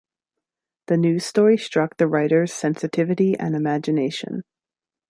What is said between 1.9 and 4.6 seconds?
the writer's sensitivity and imagination.